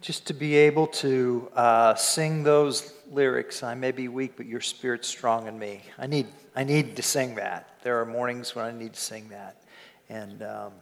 [0.00, 3.62] just to be able to uh, sing those lyrics.
[3.62, 5.82] I may be weak, but your spirit's strong in me.
[5.98, 7.68] I need, I need to sing that.
[7.82, 9.62] There are mornings when I need to sing that.
[10.08, 10.72] And um,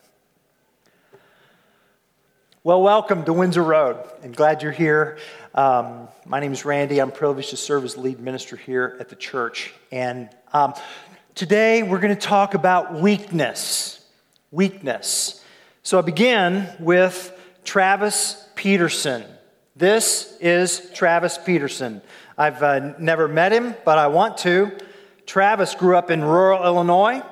[2.63, 5.19] well, welcome to Windsor Road, and glad you're here.
[5.55, 6.99] Um, my name is Randy.
[6.99, 9.73] I'm privileged to serve as lead minister here at the church.
[9.93, 10.75] And um,
[11.35, 14.05] today we're going to talk about weakness.
[14.51, 15.45] Weakness.
[15.83, 17.34] So I begin with
[17.65, 19.25] Travis Peterson.
[19.75, 22.03] This is Travis Peterson.
[22.37, 24.71] I've uh, never met him, but I want to.
[25.27, 27.23] Travis grew up in rural Illinois.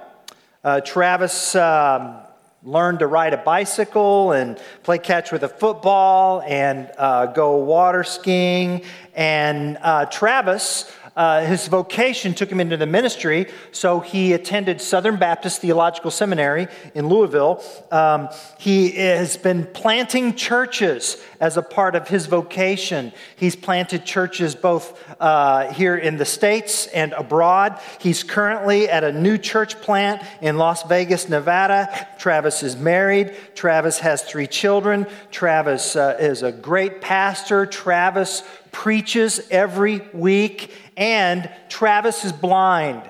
[0.65, 2.17] Uh, Travis um,
[2.63, 8.03] learned to ride a bicycle and play catch with a football and uh, go water
[8.03, 8.83] skiing.
[9.15, 15.17] And uh, Travis uh, his vocation took him into the ministry, so he attended Southern
[15.17, 17.63] Baptist Theological Seminary in Louisville.
[17.91, 23.13] Um, he has been planting churches as a part of his vocation.
[23.37, 27.79] He's planted churches both uh, here in the States and abroad.
[28.01, 32.09] He's currently at a new church plant in Las Vegas, Nevada.
[32.19, 33.35] Travis is married.
[33.55, 35.07] Travis has three children.
[35.31, 37.67] Travis uh, is a great pastor.
[37.67, 43.09] Travis preaches every week, and Travis is blind.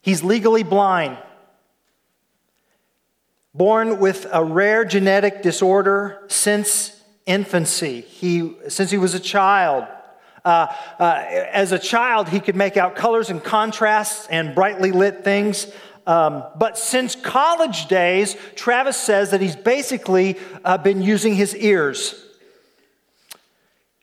[0.00, 1.18] He's legally blind.
[3.54, 9.86] Born with a rare genetic disorder since infancy, he, since he was a child.
[10.44, 15.24] Uh, uh, as a child, he could make out colors and contrasts and brightly lit
[15.24, 15.66] things.
[16.06, 22.14] Um, but since college days, Travis says that he's basically uh, been using his ears.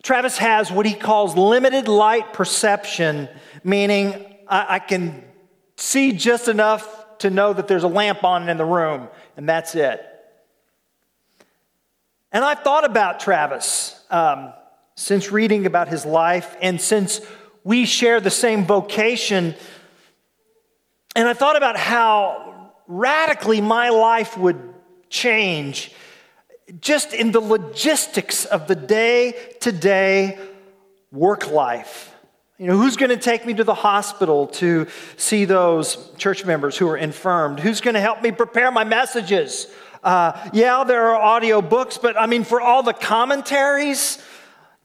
[0.05, 3.27] Travis has what he calls limited light perception,
[3.63, 4.13] meaning
[4.47, 5.23] I, I can
[5.77, 9.73] see just enough to know that there's a lamp on in the room, and that's
[9.73, 10.05] it.
[12.31, 14.53] And I've thought about Travis um,
[14.93, 17.19] since reading about his life and since
[17.63, 19.55] we share the same vocation.
[21.15, 24.71] And I thought about how radically my life would
[25.09, 25.91] change
[26.81, 30.37] just in the logistics of the day to day
[31.11, 32.11] work life.
[32.57, 34.87] You know, who's going to take me to the hospital to
[35.17, 37.59] see those church members who are infirmed?
[37.59, 39.67] Who's going to help me prepare my messages?
[40.03, 44.23] Uh, yeah, there are audio books, but I mean, for all the commentaries,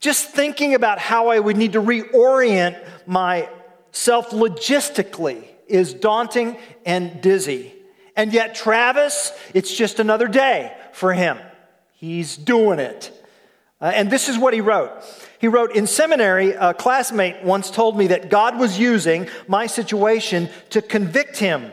[0.01, 7.73] just thinking about how I would need to reorient myself logistically is daunting and dizzy.
[8.15, 11.37] And yet, Travis, it's just another day for him.
[12.01, 13.11] He's doing it.
[13.79, 14.91] Uh, and this is what he wrote.
[15.39, 20.49] He wrote, In seminary, a classmate once told me that God was using my situation
[20.71, 21.71] to convict him.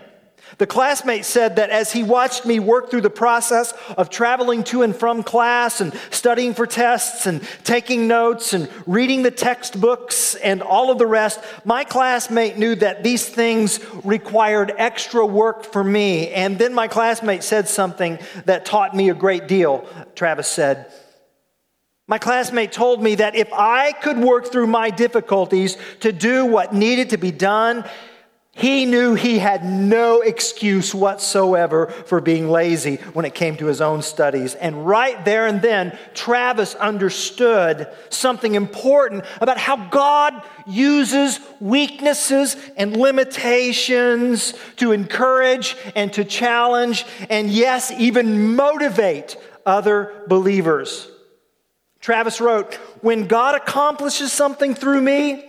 [0.56, 4.82] The classmate said that as he watched me work through the process of traveling to
[4.82, 10.62] and from class and studying for tests and taking notes and reading the textbooks and
[10.62, 16.30] all of the rest, my classmate knew that these things required extra work for me.
[16.30, 19.86] And then my classmate said something that taught me a great deal.
[20.14, 20.90] Travis said,
[22.10, 26.72] my classmate told me that if I could work through my difficulties to do what
[26.72, 27.84] needed to be done,
[28.58, 33.80] he knew he had no excuse whatsoever for being lazy when it came to his
[33.80, 34.56] own studies.
[34.56, 42.96] And right there and then, Travis understood something important about how God uses weaknesses and
[42.96, 51.08] limitations to encourage and to challenge, and yes, even motivate other believers.
[52.00, 55.48] Travis wrote, When God accomplishes something through me,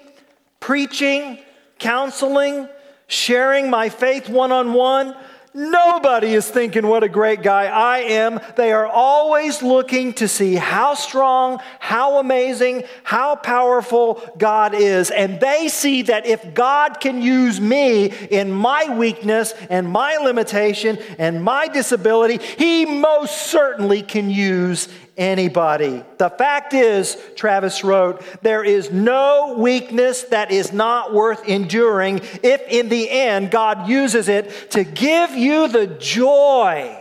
[0.59, 1.39] preaching,
[1.79, 2.69] counseling,
[3.09, 5.15] sharing my faith one on one,
[5.53, 8.39] nobody is thinking what a great guy I am.
[8.55, 15.09] They are always looking to see how strong, how amazing, how powerful God is.
[15.09, 20.99] And they see that if God can use me in my weakness and my limitation
[21.17, 24.87] and my disability, He most certainly can use
[25.19, 26.03] anybody.
[26.17, 32.61] The fact is, Travis wrote, there is no weakness that is not worth enduring if
[32.67, 36.97] in the end God uses it to give you the joy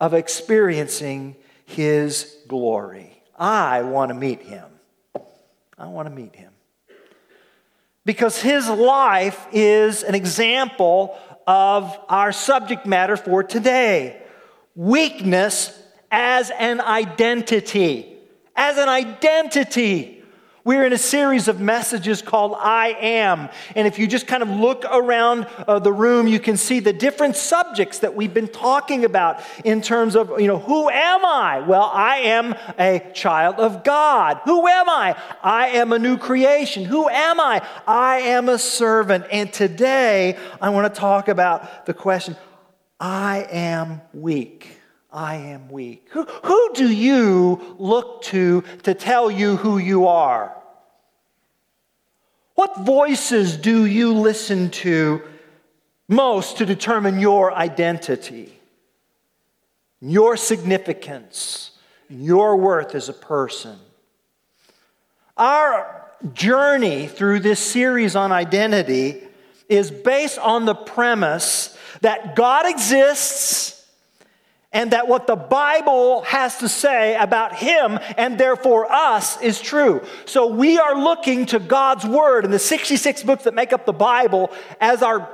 [0.00, 1.34] of experiencing
[1.64, 3.22] His glory.
[3.36, 4.66] I want to meet Him.
[5.78, 6.52] I want to meet Him.
[8.04, 14.20] Because His life is an example of our subject matter for today
[14.74, 15.80] weakness
[16.14, 18.06] as an identity.
[18.54, 20.22] As an identity.
[20.62, 23.48] We're in a series of messages called I Am.
[23.74, 26.92] And if you just kind of look around uh, the room, you can see the
[26.92, 31.60] different subjects that we've been talking about in terms of, you know, who am I?
[31.66, 34.40] Well, I am a child of God.
[34.44, 35.20] Who am I?
[35.42, 36.84] I am a new creation.
[36.84, 37.60] Who am I?
[37.88, 39.26] I am a servant.
[39.32, 42.36] And today, I want to talk about the question
[43.00, 44.73] I am weak.
[45.14, 46.08] I am weak.
[46.10, 50.54] Who, who do you look to to tell you who you are?
[52.56, 55.22] What voices do you listen to
[56.08, 58.58] most to determine your identity,
[60.00, 61.70] your significance,
[62.08, 63.78] your worth as a person?
[65.36, 69.22] Our journey through this series on identity
[69.68, 73.73] is based on the premise that God exists
[74.74, 80.02] and that what the Bible has to say about him and therefore us is true.
[80.26, 83.92] So we are looking to God's word and the 66 books that make up the
[83.92, 84.50] Bible
[84.80, 85.30] as our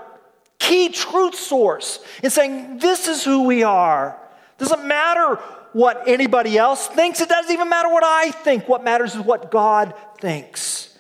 [0.59, 4.21] key truth source and saying, This is who we are.
[4.59, 5.37] Doesn't matter
[5.73, 8.69] what anybody else thinks, it doesn't even matter what I think.
[8.69, 10.99] What matters is what God thinks.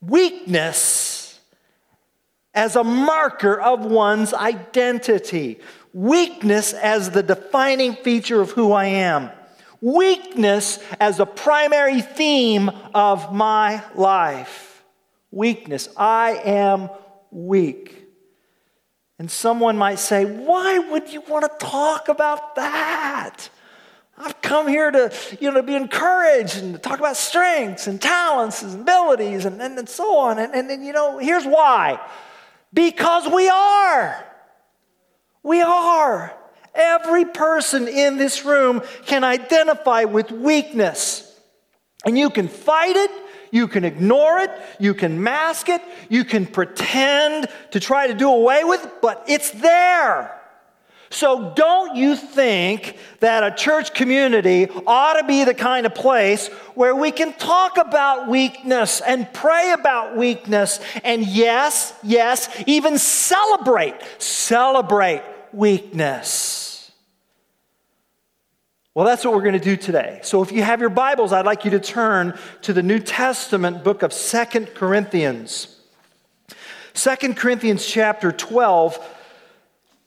[0.00, 1.40] Weakness
[2.54, 5.58] as a marker of one's identity
[5.94, 9.30] weakness as the defining feature of who I am,
[9.80, 14.84] weakness as a primary theme of my life.
[15.30, 15.88] Weakness.
[15.96, 16.90] I am
[17.30, 18.02] weak.
[19.18, 23.48] And someone might say, Why would you want to talk about that?
[24.16, 28.00] I've come here to, you know, to be encouraged and to talk about strengths and
[28.00, 30.38] talents and abilities and, and, and so on.
[30.38, 32.00] And, and, and, you know, here's why
[32.72, 34.24] because we are.
[35.44, 36.36] We are.
[36.74, 41.30] Every person in this room can identify with weakness.
[42.04, 43.10] And you can fight it,
[43.52, 44.50] you can ignore it,
[44.80, 49.24] you can mask it, you can pretend to try to do away with it, but
[49.28, 50.40] it's there.
[51.10, 56.48] So don't you think that a church community ought to be the kind of place
[56.74, 63.94] where we can talk about weakness and pray about weakness and yes, yes, even celebrate,
[64.18, 65.22] celebrate
[65.54, 66.90] weakness.
[68.94, 70.20] Well, that's what we're going to do today.
[70.22, 73.82] So if you have your Bibles, I'd like you to turn to the New Testament
[73.82, 75.80] book of Second Corinthians.
[76.92, 79.04] Second Corinthians chapter 12.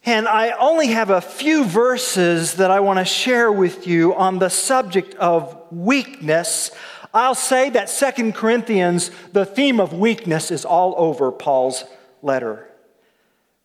[0.06, 4.40] And I only have a few verses that I want to share with you on
[4.40, 6.72] the subject of weakness.
[7.14, 11.84] I'll say that Second Corinthians, the theme of weakness is all over Paul's
[12.22, 12.70] letter.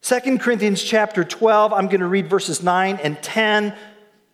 [0.02, 3.72] 2 Corinthians chapter 12, I'm going to read verses 9 and 10,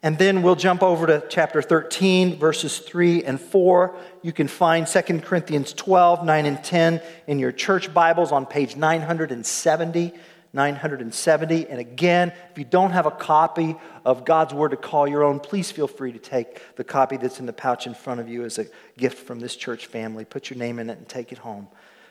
[0.02, 3.94] and then we'll jump over to chapter 13, verses 3 and 4.
[4.22, 8.76] You can find 2 Corinthians 12, 9 and 10 in your church Bibles on page
[8.76, 10.14] 970.
[10.54, 11.68] 970.
[11.68, 13.76] And again, if you don't have a copy
[14.06, 17.38] of God's Word to call your own, please feel free to take the copy that's
[17.38, 18.64] in the pouch in front of you as a
[18.96, 20.24] gift from this church family.
[20.24, 21.68] Put your name in it and take it home.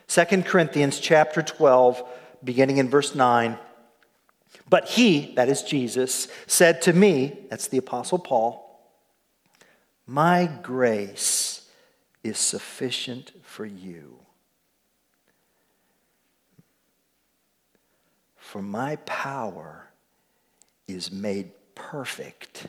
[0.08, 2.08] 2 Corinthians chapter 12
[2.44, 3.58] beginning in verse 9.
[4.70, 8.64] But he, that is Jesus, said to me, that's the Apostle Paul,
[10.06, 11.70] My grace
[12.24, 14.20] is sufficient for you.
[18.38, 19.90] For my power
[20.88, 22.68] is made perfect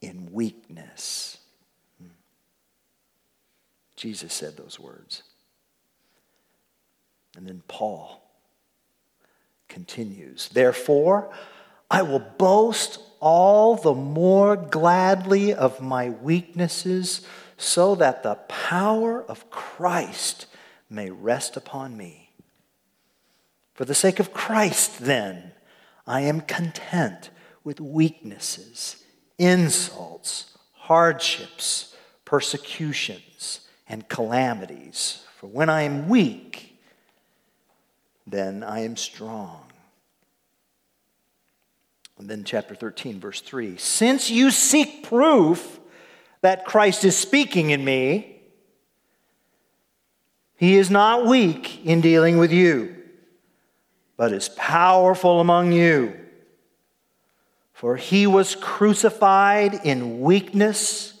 [0.00, 1.38] in weakness.
[2.00, 2.08] Hmm.
[3.96, 5.22] Jesus said those words.
[7.36, 8.29] And then Paul
[9.70, 10.50] continues.
[10.50, 11.32] Therefore,
[11.90, 19.50] I will boast all the more gladly of my weaknesses, so that the power of
[19.50, 20.46] Christ
[20.88, 22.32] may rest upon me.
[23.74, 25.52] For the sake of Christ, then,
[26.06, 27.30] I am content
[27.62, 29.04] with weaknesses,
[29.38, 35.24] insults, hardships, persecutions, and calamities.
[35.38, 36.69] For when I am weak,
[38.30, 39.64] then I am strong.
[42.18, 45.80] And then, chapter 13, verse 3 Since you seek proof
[46.42, 48.40] that Christ is speaking in me,
[50.56, 52.94] he is not weak in dealing with you,
[54.18, 56.14] but is powerful among you.
[57.72, 61.14] For he was crucified in weakness,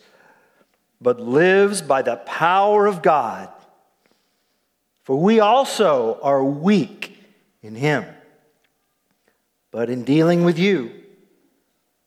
[1.00, 3.48] but lives by the power of God.
[5.10, 7.18] For we also are weak
[7.64, 8.04] in him.
[9.72, 10.92] But in dealing with you,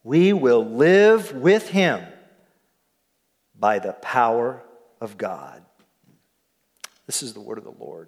[0.05, 2.01] we will live with him
[3.59, 4.63] by the power
[5.01, 5.65] of God.
[7.05, 8.07] This is the word of the Lord.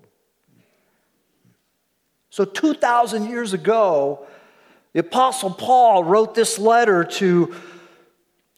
[2.30, 4.26] So, 2,000 years ago,
[4.94, 7.54] the Apostle Paul wrote this letter to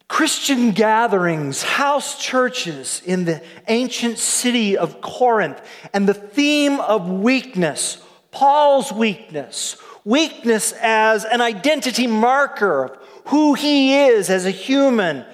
[0.07, 5.61] Christian gatherings, house churches in the ancient city of Corinth,
[5.93, 14.05] and the theme of weakness, Paul's weakness, weakness as an identity marker of who he
[14.05, 15.25] is as a human.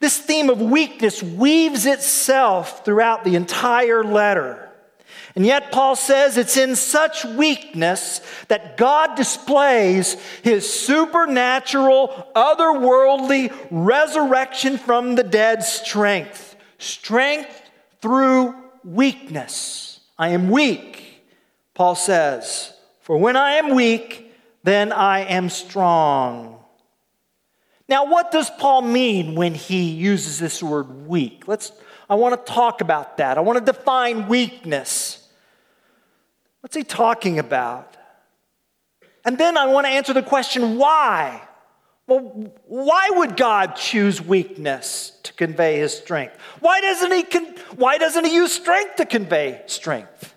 [0.00, 4.65] This theme of weakness weaves itself throughout the entire letter.
[5.36, 14.78] And yet, Paul says it's in such weakness that God displays his supernatural, otherworldly resurrection
[14.78, 16.56] from the dead strength.
[16.78, 20.00] Strength through weakness.
[20.18, 21.22] I am weak,
[21.74, 22.72] Paul says.
[23.02, 24.32] For when I am weak,
[24.64, 26.58] then I am strong.
[27.90, 31.46] Now, what does Paul mean when he uses this word weak?
[31.46, 31.72] Let's,
[32.08, 33.36] I want to talk about that.
[33.36, 35.25] I want to define weakness.
[36.66, 37.96] What's he talking about?
[39.24, 41.40] And then I want to answer the question why?
[42.08, 42.18] Well,
[42.64, 46.36] why would God choose weakness to convey his strength?
[46.58, 50.34] Why doesn't he, con- why doesn't he use strength to convey strength?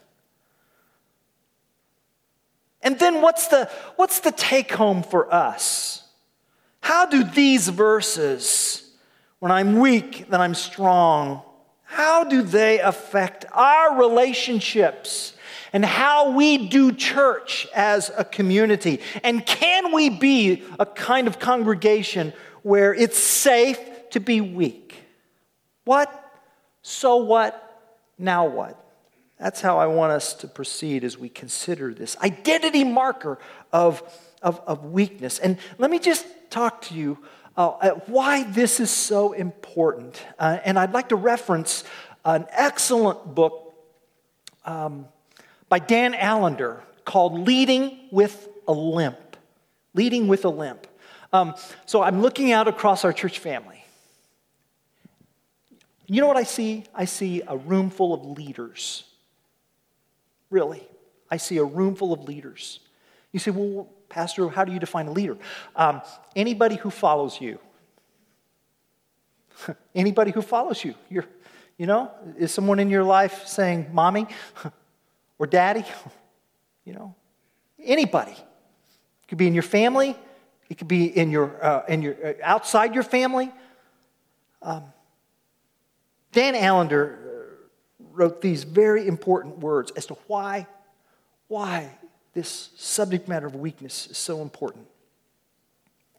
[2.83, 6.03] And then what's the, what's the take home for us?
[6.81, 8.87] How do these verses,
[9.39, 11.41] when I'm weak, then I'm strong,
[11.85, 15.33] how do they affect our relationships
[15.73, 19.01] and how we do church as a community.
[19.23, 22.33] And can we be a kind of congregation
[22.63, 23.79] where it's safe
[24.11, 24.95] to be weak?
[25.85, 26.13] What?
[26.81, 27.65] So what?
[28.17, 28.83] Now what?
[29.39, 33.39] That's how I want us to proceed as we consider this identity marker
[33.71, 34.03] of,
[34.41, 35.39] of, of weakness.
[35.39, 37.17] And let me just talk to you
[37.55, 40.21] uh, why this is so important.
[40.37, 41.83] Uh, and I'd like to reference
[42.25, 43.75] an excellent book.
[44.65, 45.07] Um,
[45.69, 49.37] by Dan Allender called Leading with a Limp.
[49.93, 50.87] Leading with a Limp.
[51.31, 53.83] Um, so I'm looking out across our church family.
[56.07, 56.85] You know what I see?
[56.93, 59.03] I see a room full of leaders.
[60.49, 60.83] Really.
[61.29, 62.79] I see a room full of leaders.
[63.31, 65.37] You say, well, Pastor, how do you define a leader?
[65.75, 66.01] Um,
[66.35, 67.59] anybody who follows you.
[69.95, 70.95] anybody who follows you.
[71.09, 71.25] You're,
[71.77, 74.27] you know, is someone in your life saying, Mommy,
[75.39, 75.85] or daddy,
[76.85, 77.15] you know,
[77.83, 78.33] anybody.
[78.33, 80.15] It could be in your family,
[80.69, 83.51] it could be in your, uh, in your uh, outside your family.
[84.61, 84.83] Um,
[86.31, 90.67] Dan Allender uh, wrote these very important words as to why,
[91.47, 91.89] why
[92.33, 94.85] this subject matter of weakness is so important.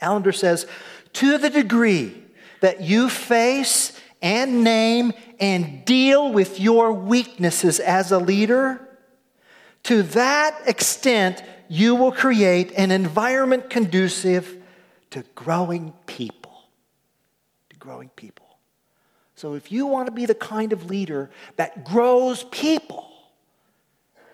[0.00, 0.66] Allender says,
[1.14, 2.22] to the degree
[2.60, 8.80] that you face and name and deal with your weaknesses as a leader,
[9.84, 14.56] to that extent, you will create an environment conducive
[15.10, 16.68] to growing people.
[17.70, 18.46] To growing people.
[19.36, 23.10] So, if you want to be the kind of leader that grows people,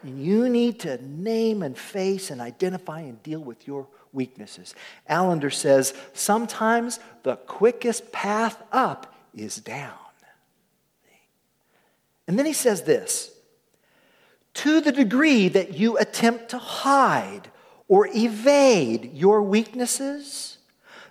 [0.03, 4.75] you need to name and face and identify and deal with your weaknesses.
[5.09, 9.93] Allender says sometimes the quickest path up is down.
[12.26, 13.31] And then he says this
[14.57, 17.51] to the degree that you attempt to hide
[17.89, 20.59] or evade your weaknesses,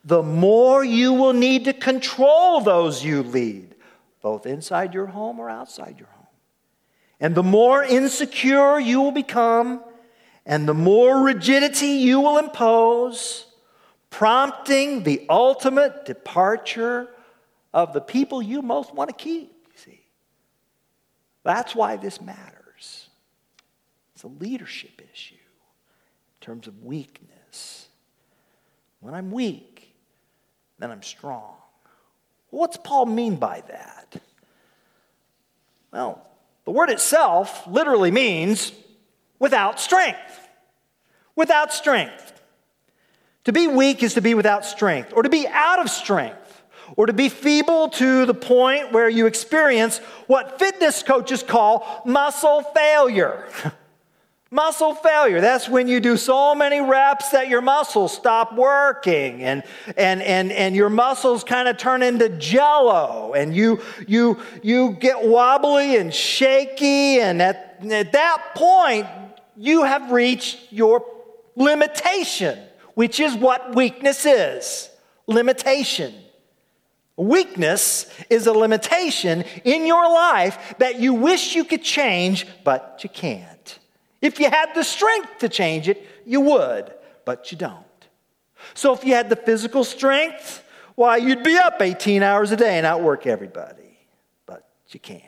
[0.04, 3.76] the more you will need to control those you lead,
[4.22, 6.28] both inside your home or outside your home.
[7.20, 9.84] And the more insecure you will become,
[10.46, 13.46] and the more rigidity you will impose,
[14.10, 17.10] prompting the ultimate departure
[17.74, 19.52] of the people you most want to keep.
[19.76, 20.02] See,
[21.44, 22.55] that's why this matters.
[24.26, 27.88] A leadership issue in terms of weakness.
[29.00, 29.94] When I'm weak,
[30.80, 31.54] then I'm strong.
[32.50, 34.20] What's Paul mean by that?
[35.94, 36.26] Well,
[36.66, 38.72] the word itself literally means
[39.38, 40.50] without strength.
[41.36, 42.42] Without strength.
[43.44, 46.64] To be weak is to be without strength, or to be out of strength,
[46.98, 52.64] or to be feeble to the point where you experience what fitness coaches call muscle
[52.74, 53.48] failure.
[54.56, 59.64] Muscle failure, that's when you do so many reps that your muscles stop working and,
[59.98, 65.22] and, and, and your muscles kind of turn into jello and you, you, you get
[65.28, 67.20] wobbly and shaky.
[67.20, 69.08] And at, at that point,
[69.58, 71.06] you have reached your
[71.58, 72.58] limitation,
[72.94, 74.90] which is what weakness is
[75.28, 76.14] limitation.
[77.18, 83.10] Weakness is a limitation in your life that you wish you could change, but you
[83.10, 83.55] can't.
[84.26, 86.92] If you had the strength to change it, you would,
[87.26, 87.86] but you don't.
[88.74, 90.64] So if you had the physical strength,
[90.96, 94.00] why, you'd be up 18 hours a day and outwork everybody,
[94.48, 95.22] but you can't.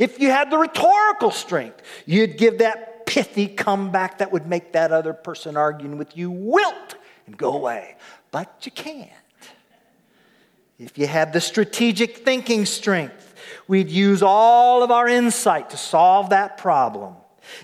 [0.00, 4.90] If you had the rhetorical strength, you'd give that pithy comeback that would make that
[4.90, 6.94] other person arguing with you wilt
[7.26, 7.96] and go away,
[8.30, 9.10] but you can't.
[10.78, 13.34] If you had the strategic thinking strength,
[13.68, 17.16] we'd use all of our insight to solve that problem.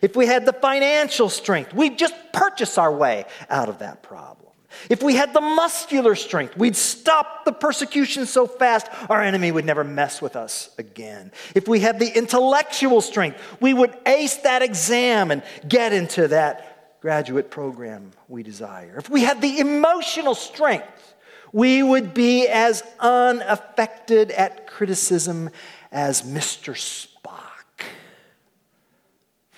[0.03, 4.51] If we had the financial strength, we'd just purchase our way out of that problem.
[4.89, 9.65] If we had the muscular strength, we'd stop the persecution so fast our enemy would
[9.65, 11.33] never mess with us again.
[11.55, 17.01] If we had the intellectual strength, we would ace that exam and get into that
[17.01, 18.97] graduate program we desire.
[18.99, 21.15] If we had the emotional strength,
[21.53, 25.51] we would be as unaffected at criticism
[25.91, 26.77] as Mr.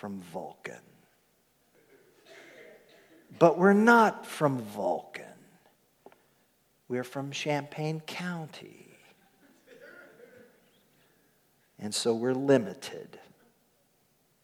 [0.03, 0.81] From Vulcan.
[3.39, 5.23] But we're not from Vulcan.
[6.89, 8.99] We're from Champaign County.
[11.79, 13.17] And so we're limited.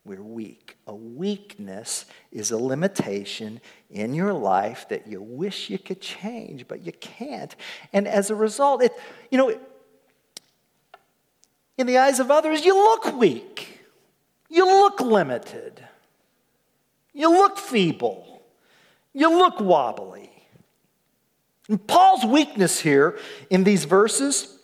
[0.04, 0.76] We're weak.
[0.86, 3.60] A weakness is a limitation
[3.90, 7.56] in your life that you wish you could change, but you can't.
[7.92, 8.92] And as a result, it,
[9.28, 9.58] you know,
[11.76, 13.77] in the eyes of others, you look weak.
[14.48, 15.84] You look limited.
[17.12, 18.42] You look feeble.
[19.12, 20.30] You look wobbly.
[21.68, 23.18] And Paul's weakness here
[23.50, 24.58] in these verses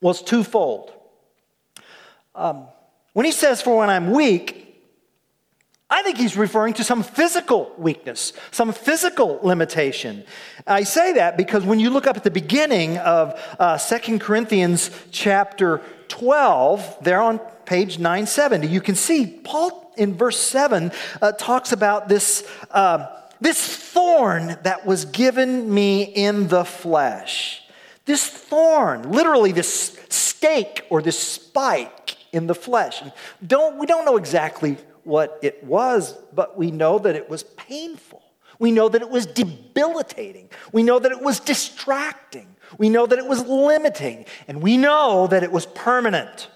[0.00, 0.92] was twofold.
[2.34, 2.66] Um,
[3.14, 4.66] when he says, For when I'm weak,
[5.88, 10.24] I think he's referring to some physical weakness, some physical limitation.
[10.66, 14.90] I say that because when you look up at the beginning of uh, 2 Corinthians
[15.12, 21.72] chapter 12, there on page 970, you can see Paul in verse 7 uh, talks
[21.72, 22.48] about this.
[22.70, 23.06] Uh,
[23.40, 27.62] this thorn that was given me in the flesh.
[28.06, 33.02] This thorn, literally this stake or this spike in the flesh.
[33.02, 33.12] And
[33.46, 38.22] don't, we don't know exactly what it was, but we know that it was painful.
[38.58, 40.48] We know that it was debilitating.
[40.72, 42.56] We know that it was distracting.
[42.78, 44.24] We know that it was limiting.
[44.48, 46.48] And we know that it was permanent.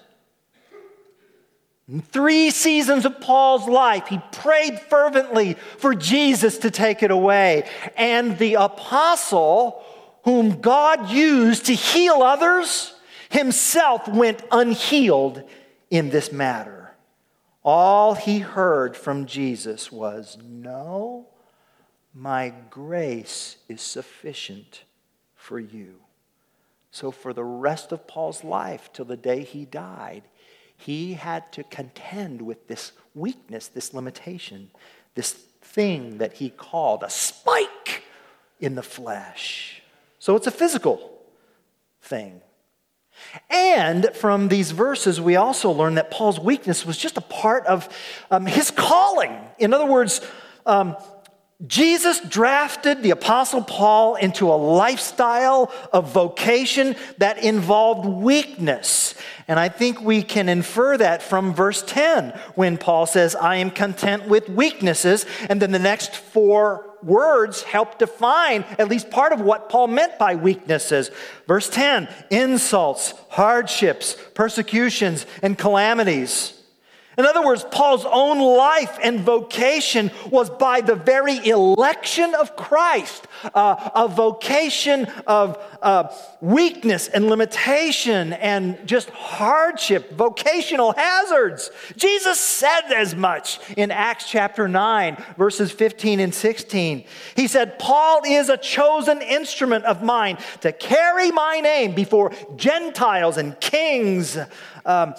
[1.91, 7.69] In three seasons of Paul's life, he prayed fervently for Jesus to take it away.
[7.97, 9.83] And the apostle,
[10.23, 12.93] whom God used to heal others,
[13.29, 15.43] himself went unhealed
[15.89, 16.93] in this matter.
[17.61, 21.27] All he heard from Jesus was, No,
[22.13, 24.85] my grace is sufficient
[25.35, 25.95] for you.
[26.89, 30.23] So, for the rest of Paul's life, till the day he died,
[30.81, 34.71] he had to contend with this weakness, this limitation,
[35.15, 38.03] this thing that he called a spike
[38.59, 39.81] in the flesh.
[40.19, 41.19] So it's a physical
[42.01, 42.41] thing.
[43.49, 47.87] And from these verses, we also learn that Paul's weakness was just a part of
[48.31, 49.37] um, his calling.
[49.59, 50.21] In other words,
[50.65, 50.95] um,
[51.67, 59.13] Jesus drafted the Apostle Paul into a lifestyle of vocation that involved weakness.
[59.47, 63.69] And I think we can infer that from verse 10 when Paul says, I am
[63.69, 65.25] content with weaknesses.
[65.49, 70.17] And then the next four words help define at least part of what Paul meant
[70.17, 71.11] by weaknesses.
[71.47, 76.60] Verse 10 insults, hardships, persecutions, and calamities.
[77.17, 83.27] In other words, Paul's own life and vocation was by the very election of Christ,
[83.53, 91.69] uh, a vocation of uh, weakness and limitation and just hardship, vocational hazards.
[91.97, 97.03] Jesus said as much in Acts chapter 9, verses 15 and 16.
[97.35, 103.35] He said, Paul is a chosen instrument of mine to carry my name before Gentiles
[103.35, 104.37] and kings.
[104.85, 105.13] Um,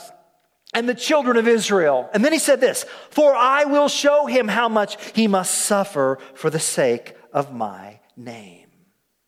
[0.72, 2.08] and the children of Israel.
[2.12, 6.18] And then he said this For I will show him how much he must suffer
[6.34, 8.68] for the sake of my name.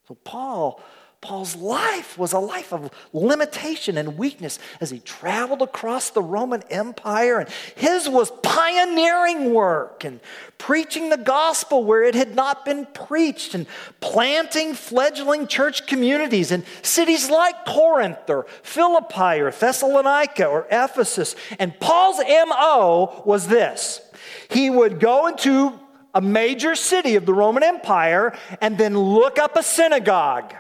[0.09, 0.83] So, Paul
[1.25, 6.63] Paul's life was a life of limitation and weakness as he traveled across the Roman
[6.69, 7.41] Empire.
[7.41, 10.21] And his was pioneering work and
[10.59, 13.67] preaching the gospel where it had not been preached and
[14.01, 21.37] planting fledgling church communities in cities like Corinth or Philippi or Thessalonica or Ephesus.
[21.59, 24.03] And Paul's MO was this
[24.51, 25.73] he would go into
[26.13, 30.55] a major city of the Roman Empire and then look up a synagogue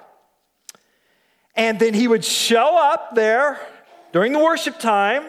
[1.56, 3.60] And then he would show up there
[4.12, 5.24] during the worship time,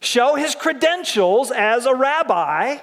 [0.00, 2.78] show his credentials as a rabbi,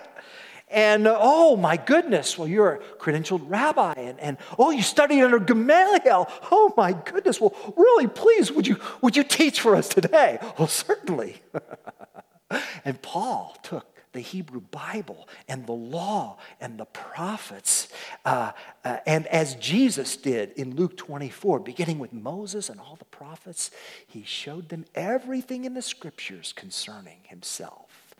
[0.69, 5.39] and oh my goodness, well, you're a credentialed rabbi, and, and oh, you studied under
[5.39, 6.29] Gamaliel.
[6.51, 10.39] Oh my goodness, well, really, please, would you, would you teach for us today?
[10.57, 11.41] Well, certainly.
[12.83, 13.85] and Paul took
[14.17, 17.87] the Hebrew Bible and the law and the prophets.
[18.25, 18.51] Uh,
[18.83, 23.69] uh, and as Jesus did in Luke 24, beginning with Moses and all the prophets,
[24.07, 28.15] he showed them everything in the scriptures concerning himself.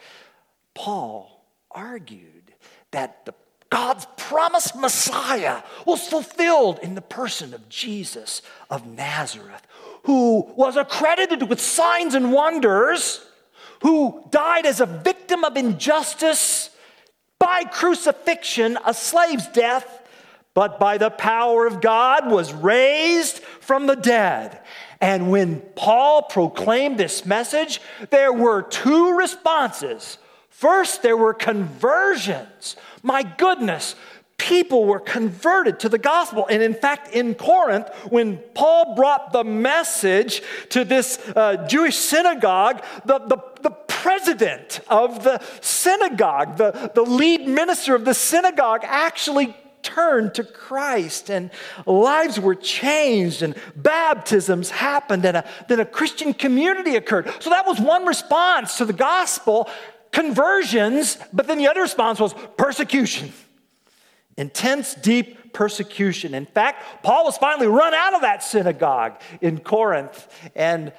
[0.75, 2.53] Paul argued
[2.91, 3.33] that the
[3.71, 9.65] God's promised Messiah was fulfilled in the person of Jesus of Nazareth,
[10.03, 13.27] who was accredited with signs and wonders,
[13.81, 16.69] who died as a victim of injustice
[17.39, 20.01] by crucifixion, a slave's death,
[20.53, 24.59] but by the power of God was raised from the dead.
[24.99, 30.17] And when Paul proclaimed this message, there were two responses
[30.57, 32.77] First, there were conversions.
[33.03, 33.93] My goodness,
[34.37, 36.45] people were converted to the gospel.
[36.49, 42.83] And in fact, in Corinth, when Paul brought the message to this uh, Jewish synagogue,
[43.05, 49.55] the, the, the president of the synagogue, the, the lead minister of the synagogue, actually
[49.81, 51.49] turned to Christ and
[51.85, 57.31] lives were changed and baptisms happened and a, then a Christian community occurred.
[57.39, 59.69] So that was one response to the gospel
[60.11, 63.31] conversions, but then the other response was persecution.
[64.37, 66.33] Intense, deep persecution.
[66.33, 70.93] In fact, Paul was finally run out of that synagogue in Corinth, and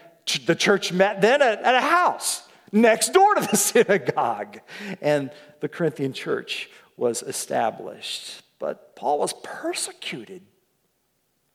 [0.46, 4.61] the church met then at, a house next door to the synagogue,
[5.01, 8.42] and the Corinthian church was established.
[8.59, 10.42] But Paul was persecuted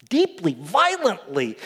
[0.09, 1.57] deeply, violently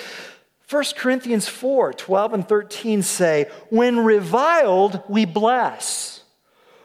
[0.70, 6.24] 1 Corinthians 4 12 and 13 say, When reviled, we bless.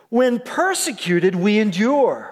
[0.09, 2.32] When persecuted, we endure.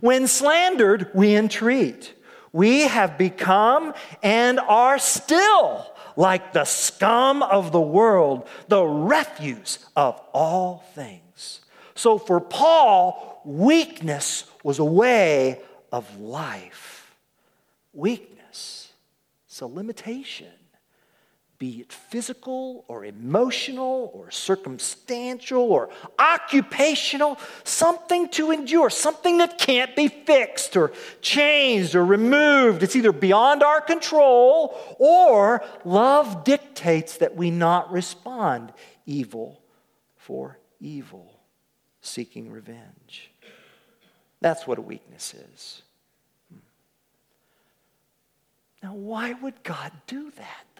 [0.00, 2.14] When slandered, we entreat.
[2.52, 10.20] We have become and are still like the scum of the world, the refuse of
[10.32, 11.60] all things.
[11.94, 17.14] So for Paul, weakness was a way of life.
[17.92, 18.92] Weakness,
[19.46, 20.48] it's a limitation
[21.62, 29.94] be it physical or emotional or circumstantial or occupational, something to endure, something that can't
[29.94, 32.82] be fixed or changed or removed.
[32.82, 38.72] It's either beyond our control or love dictates that we not respond
[39.06, 39.62] evil
[40.16, 41.38] for evil,
[42.00, 43.30] seeking revenge.
[44.40, 45.82] That's what a weakness is.
[46.52, 46.58] Hmm.
[48.82, 50.71] Now, why would God do that?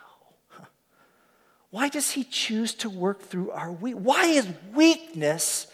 [1.72, 3.94] Why does he choose to work through our weak?
[3.94, 5.66] Why is weakness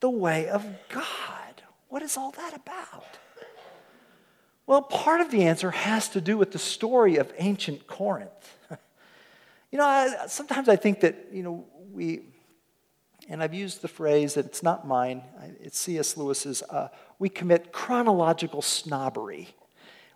[0.00, 1.62] the way of God?
[1.88, 3.18] What is all that about?
[4.66, 8.58] Well, part of the answer has to do with the story of ancient Corinth.
[9.72, 12.20] you know, I, sometimes I think that, you know, we,
[13.26, 15.22] and I've used the phrase that it's not mine,
[15.58, 16.18] it's C.S.
[16.18, 19.48] Lewis's, uh, we commit chronological snobbery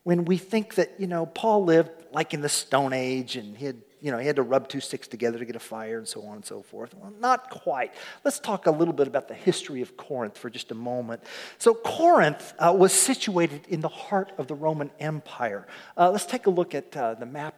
[0.03, 3.65] when we think that, you know, Paul lived like in the Stone Age and he
[3.65, 6.07] had you know, he had to rub two sticks together to get a fire and
[6.07, 6.95] so on and so forth.
[6.95, 7.95] Well, not quite.
[8.23, 11.23] Let's talk a little bit about the history of Corinth for just a moment.
[11.57, 15.67] So, Corinth uh, was situated in the heart of the Roman Empire.
[15.97, 17.55] Uh, let's take a look at uh, the map.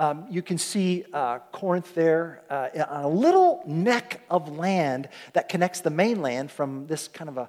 [0.00, 5.48] Um, you can see uh, Corinth there uh, on a little neck of land that
[5.48, 7.48] connects the mainland from this kind of a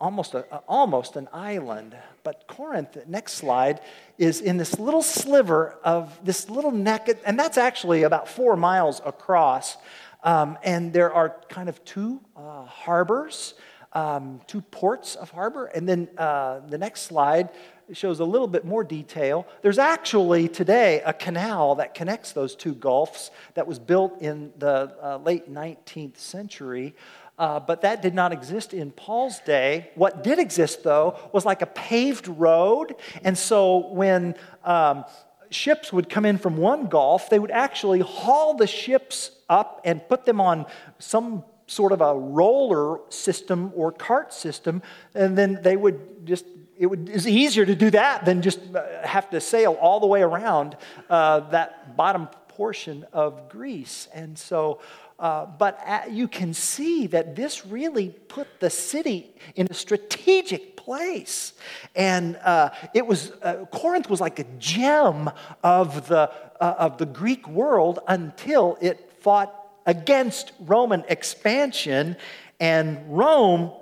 [0.00, 1.96] almost, a, almost an island.
[2.22, 3.80] But Corinth, next slide,
[4.18, 9.00] is in this little sliver of this little neck, and that's actually about four miles
[9.04, 9.76] across.
[10.22, 13.54] Um, and there are kind of two uh, harbors,
[13.92, 15.66] um, two ports of harbor.
[15.66, 17.50] And then uh, the next slide
[17.92, 19.46] shows a little bit more detail.
[19.62, 24.94] There's actually today a canal that connects those two gulfs that was built in the
[25.02, 26.94] uh, late 19th century.
[27.40, 29.90] Uh, but that did not exist in Paul's day.
[29.94, 32.94] What did exist, though, was like a paved road.
[33.24, 35.06] And so when um,
[35.48, 40.06] ships would come in from one gulf, they would actually haul the ships up and
[40.06, 40.66] put them on
[40.98, 44.82] some sort of a roller system or cart system,
[45.14, 46.44] and then they would just
[46.76, 50.06] it would, it's easier to do that than just uh, have to sail all the
[50.06, 50.76] way around
[51.10, 54.08] uh, that bottom portion of Greece.
[54.14, 54.80] And so
[55.20, 55.78] uh, but
[56.10, 61.52] you can see that this really put the city in a strategic place.
[61.94, 65.30] And uh, it was, uh, Corinth was like a gem
[65.62, 69.54] of the, uh, of the Greek world until it fought
[69.84, 72.16] against Roman expansion.
[72.58, 73.72] And Rome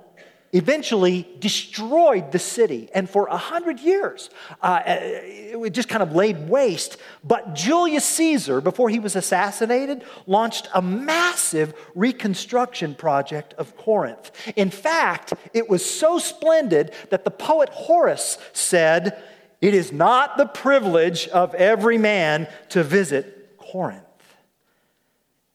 [0.52, 2.88] eventually destroyed the city.
[2.94, 4.30] And for a hundred years,
[4.62, 6.96] uh, it just kind of laid waste.
[7.22, 14.30] But Julius Caesar, before he was assassinated, launched a massive reconstruction project of Corinth.
[14.56, 19.22] In fact, it was so splendid that the poet Horace said,
[19.61, 24.04] It is not the privilege of every man to visit Corinth.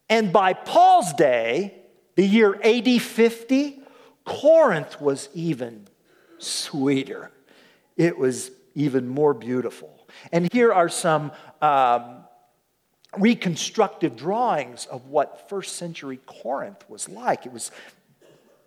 [0.08, 1.74] And by Paul's day,
[2.14, 3.83] the year AD 50,
[4.24, 5.86] Corinth was even
[6.38, 7.30] sweeter.
[7.96, 10.06] It was even more beautiful.
[10.32, 11.32] And here are some
[11.62, 12.24] um,
[13.18, 17.46] reconstructive drawings of what first century Corinth was like.
[17.46, 17.70] It was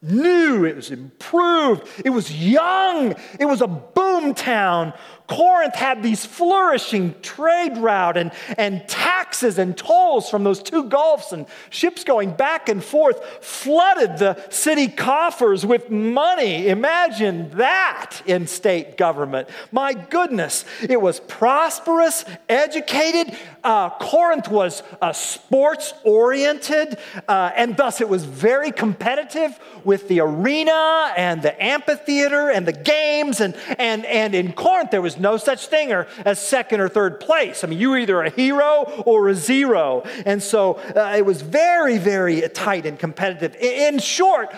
[0.02, 4.94] new, it was improved, it was young, it was a boom town.
[5.28, 11.34] Corinth had these flourishing trade route and, and taxes and tolls from those two gulfs
[11.34, 16.70] and ships going back and forth flooded the city coffers with money.
[16.70, 19.50] Imagine that in state government.
[19.72, 23.38] My goodness, it was prosperous, educated.
[23.66, 30.22] Uh, Corinth was uh, sports oriented, uh, and thus it was very competitive with the
[30.22, 33.42] arena and the amphitheater and the games.
[33.42, 37.64] And, and, and in Corinth, there was no such thing as second or third place.
[37.64, 40.04] I mean, you were either a hero or a zero.
[40.26, 43.56] And so uh, it was very, very tight and competitive.
[43.56, 44.54] In short,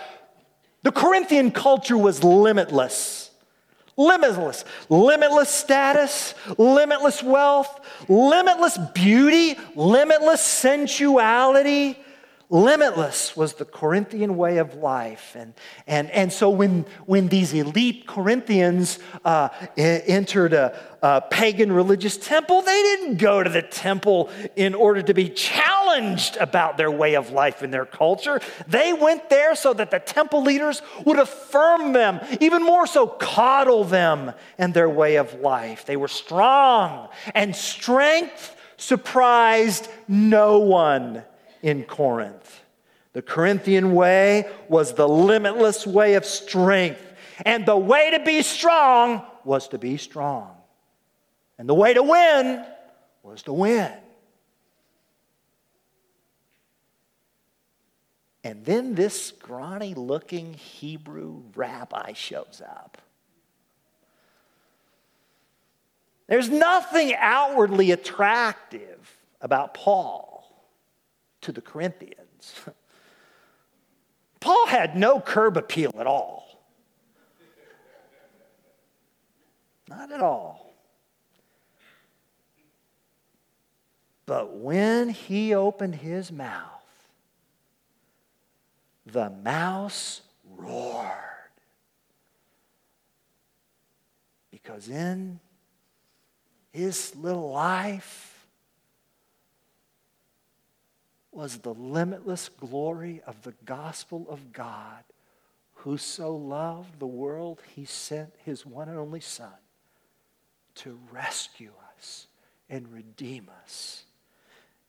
[0.83, 3.31] the Corinthian culture was limitless.
[3.97, 11.97] Limitless, limitless status, limitless wealth, limitless beauty, limitless sensuality,
[12.51, 15.35] Limitless was the Corinthian way of life.
[15.37, 15.53] And,
[15.85, 22.63] and, and so when, when these elite Corinthians uh, entered a, a pagan religious temple,
[22.63, 27.29] they didn't go to the temple in order to be challenged about their way of
[27.29, 28.41] life and their culture.
[28.67, 33.83] They went there so that the temple leaders would affirm them, even more so, coddle
[33.83, 35.85] them and their way of life.
[35.85, 41.23] They were strong, and strength surprised no one
[41.61, 42.61] in Corinth.
[43.13, 47.03] The Corinthian way was the limitless way of strength.
[47.45, 50.55] And the way to be strong was to be strong.
[51.57, 52.65] And the way to win
[53.23, 53.91] was to win.
[58.43, 62.97] And then this scrawny looking Hebrew rabbi shows up.
[66.27, 70.38] There's nothing outwardly attractive about Paul
[71.41, 72.53] to the Corinthians.
[74.39, 76.63] Paul had no curb appeal at all.
[79.87, 80.73] Not at all.
[84.25, 86.83] But when he opened his mouth,
[89.07, 90.21] the mouse
[90.55, 91.07] roared.
[94.51, 95.39] Because in
[96.71, 98.28] his little life,
[101.31, 105.03] was the limitless glory of the gospel of God,
[105.73, 109.53] who so loved the world, he sent his one and only Son
[110.75, 112.27] to rescue us
[112.69, 114.03] and redeem us.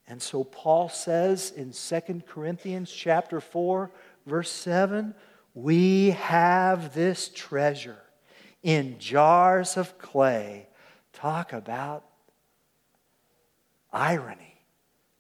[0.09, 3.91] And so Paul says in 2 Corinthians chapter 4
[4.27, 5.15] verse 7,
[5.55, 7.99] we have this treasure
[8.63, 10.69] in jars of clay.
[11.13, 12.05] Talk about
[13.93, 14.63] irony,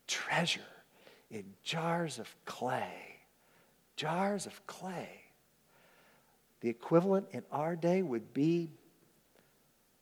[0.07, 0.61] treasure
[1.31, 3.17] in jars of clay.
[3.97, 5.09] Jars of clay.
[6.61, 8.71] The equivalent in our day would be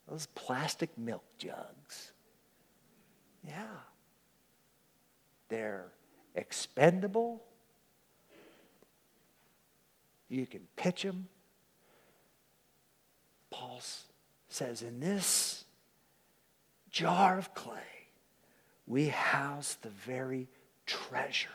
[0.09, 2.13] those plastic milk jugs.
[3.47, 3.81] Yeah.
[5.49, 5.87] They're
[6.35, 7.43] expendable.
[10.29, 11.29] You can pitch them.
[13.51, 13.81] Paul
[14.49, 15.65] says, in this
[16.91, 17.79] jar of clay,
[18.87, 20.49] we house the very
[20.89, 21.49] treasure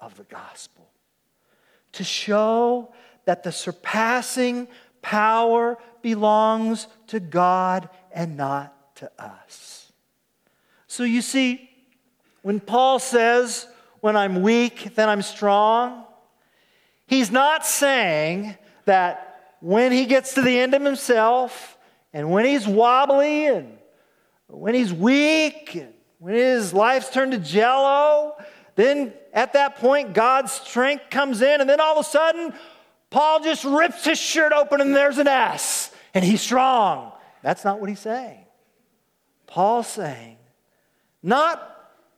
[0.00, 0.90] of the gospel.
[1.92, 2.92] To show
[3.24, 4.68] that the surpassing
[5.00, 9.92] power belongs to God and not to us.
[10.86, 11.70] So you see,
[12.42, 13.66] when Paul says,
[14.00, 16.04] when I'm weak, then I'm strong,
[17.06, 21.76] he's not saying that when he gets to the end of himself
[22.12, 23.78] and when he's wobbly and
[24.48, 28.36] when he's weak and when his life's turned to jello,
[28.76, 32.52] then at that point, God's strength comes in, and then all of a sudden,
[33.08, 37.12] Paul just rips his shirt open and there's an S, and he's strong.
[37.42, 38.44] That's not what he's saying.
[39.46, 40.36] Paul's saying,
[41.22, 41.66] not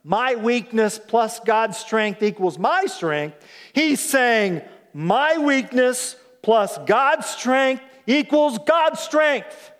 [0.03, 3.37] my weakness plus God's strength equals my strength.
[3.73, 4.61] He's saying,
[4.93, 9.71] my weakness plus God's strength equals God's strength.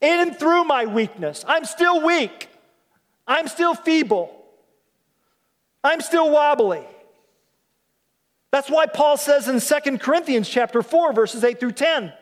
[0.00, 2.48] In and through my weakness, I'm still weak.
[3.26, 4.34] I'm still feeble.
[5.82, 6.84] I'm still wobbly.
[8.50, 12.12] That's why Paul says in 2 Corinthians chapter 4 verses 8 through 10,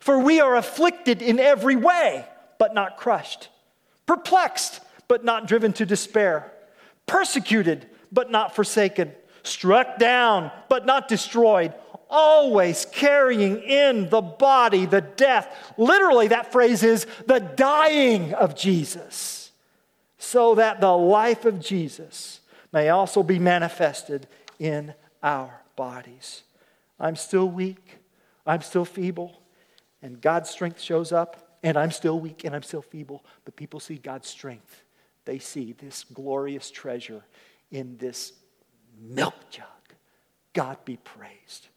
[0.00, 2.26] "For we are afflicted in every way,
[2.58, 3.48] but not crushed,
[4.04, 6.52] perplexed, but not driven to despair,
[7.06, 9.14] persecuted, but not forsaken,
[9.46, 11.72] struck down, but not destroyed,
[12.08, 15.72] always carrying in the body the death.
[15.76, 19.50] Literally, that phrase is the dying of Jesus,
[20.18, 22.40] so that the life of Jesus
[22.72, 24.26] may also be manifested
[24.58, 26.42] in our bodies.
[26.98, 27.98] I'm still weak,
[28.46, 29.40] I'm still feeble,
[30.02, 33.80] and God's strength shows up, and I'm still weak and I'm still feeble, but people
[33.80, 34.84] see God's strength.
[35.24, 37.24] They see this glorious treasure
[37.72, 38.32] in this
[39.00, 39.66] milk jug.
[40.52, 41.68] God be praised.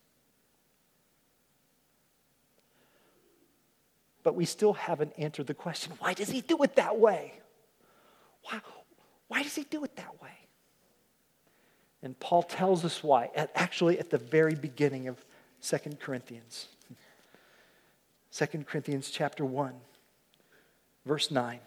[4.23, 7.33] But we still haven't answered the question why does he do it that way?
[8.43, 8.61] Why,
[9.27, 10.29] why does he do it that way?
[12.01, 15.23] And Paul tells us why, at, actually at the very beginning of
[15.61, 16.67] 2 Corinthians.
[18.31, 19.73] 2 Corinthians chapter 1,
[21.05, 21.59] verse 9.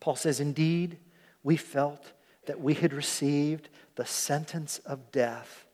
[0.00, 0.98] Paul says, Indeed,
[1.42, 2.12] we felt
[2.46, 5.66] that we had received the sentence of death,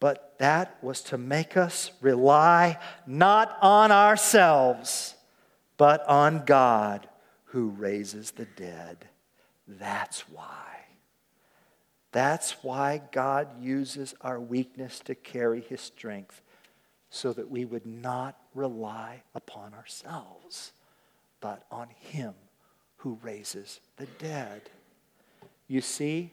[0.00, 5.14] but that was to make us rely not on ourselves,
[5.76, 7.06] but on God
[7.44, 9.08] who raises the dead.
[9.68, 10.86] That's why.
[12.12, 16.40] That's why God uses our weakness to carry his strength,
[17.10, 20.72] so that we would not rely upon ourselves,
[21.42, 22.32] but on him
[22.96, 24.62] who raises the dead.
[25.68, 26.32] You see,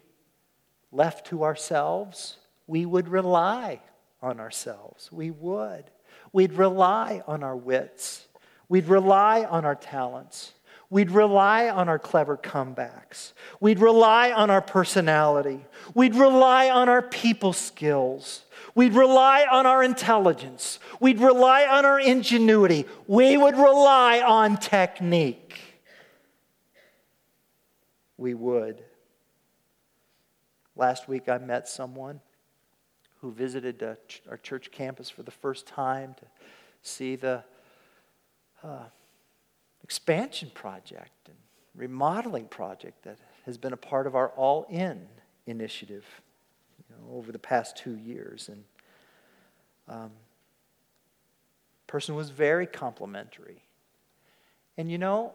[0.94, 3.82] left to ourselves, we would rely
[4.22, 5.12] on ourselves.
[5.12, 5.86] We would.
[6.32, 8.28] We'd rely on our wits.
[8.70, 10.54] We'd rely on our talents.
[10.90, 13.34] We'd rely on our clever comebacks.
[13.60, 15.66] We'd rely on our personality.
[15.96, 18.46] We'd rely on our people skills.
[18.76, 20.80] We'd rely on our intelligence.
[21.00, 22.86] We'd rely on our ingenuity.
[23.08, 25.60] We would rely on technique.
[28.18, 28.84] We would.
[30.76, 32.20] Last week, I met someone
[33.22, 33.96] who visited uh,
[34.30, 36.26] our church campus for the first time to
[36.82, 37.44] see the
[38.64, 38.86] uh,
[39.84, 41.36] expansion project and
[41.76, 45.08] remodeling project that has been a part of our All In
[45.46, 46.06] initiative
[46.78, 48.50] you know, over the past two years.
[48.50, 48.64] And
[49.88, 50.12] um,
[51.88, 53.62] person was very complimentary.
[54.78, 55.34] And you know,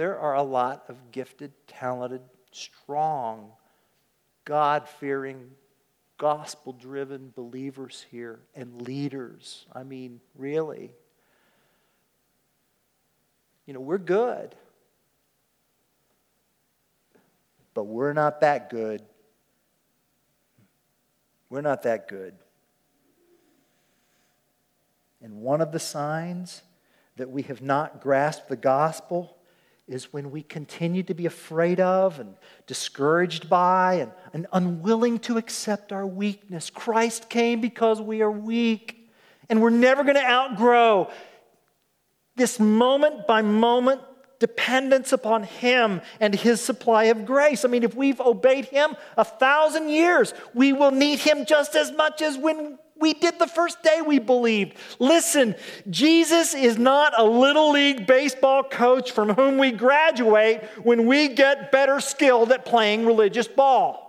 [0.00, 3.50] there are a lot of gifted, talented, strong,
[4.46, 5.50] God fearing,
[6.16, 9.66] gospel driven believers here and leaders.
[9.74, 10.94] I mean, really.
[13.66, 14.54] You know, we're good,
[17.74, 19.02] but we're not that good.
[21.50, 22.32] We're not that good.
[25.20, 26.62] And one of the signs
[27.16, 29.36] that we have not grasped the gospel
[29.90, 32.34] is when we continue to be afraid of and
[32.66, 36.70] discouraged by and, and unwilling to accept our weakness.
[36.70, 39.10] Christ came because we are weak,
[39.48, 41.10] and we're never going to outgrow
[42.36, 44.00] this moment by moment
[44.38, 47.64] dependence upon Him and His supply of grace.
[47.64, 51.92] I mean, if we've obeyed Him a thousand years, we will need Him just as
[51.92, 54.76] much as when we did the first day we believed.
[54.98, 55.54] Listen,
[55.88, 61.72] Jesus is not a little league baseball coach from whom we graduate when we get
[61.72, 64.06] better skilled at playing religious ball.